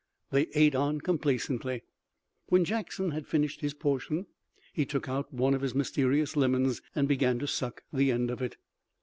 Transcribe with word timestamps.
They 0.31 0.47
ate 0.55 0.73
on 0.73 0.99
complacently. 1.01 1.83
When 2.47 2.65
Jackson 2.65 3.11
had 3.11 3.27
finished 3.27 3.61
his 3.61 3.75
portion 3.75 4.25
he 4.73 4.83
took 4.83 5.07
out 5.07 5.31
one 5.31 5.53
of 5.53 5.61
his 5.61 5.75
mysterious 5.75 6.35
lemons 6.35 6.81
and 6.95 7.07
began 7.07 7.37
to 7.37 7.45
suck 7.45 7.83
the 7.93 8.11
end 8.11 8.31
of 8.31 8.41
it. 8.41 8.57